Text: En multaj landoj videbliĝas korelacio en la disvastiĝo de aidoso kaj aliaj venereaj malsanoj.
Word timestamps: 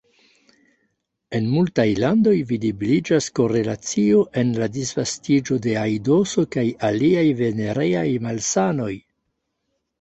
En 1.39 1.49
multaj 1.55 1.85
landoj 2.03 2.33
videbliĝas 2.53 3.27
korelacio 3.41 4.25
en 4.43 4.55
la 4.63 4.69
disvastiĝo 4.79 5.61
de 5.69 5.77
aidoso 5.85 6.49
kaj 6.59 6.67
aliaj 6.91 7.29
venereaj 7.45 8.07
malsanoj. 8.29 8.93